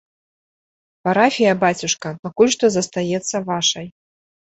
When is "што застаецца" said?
2.59-3.47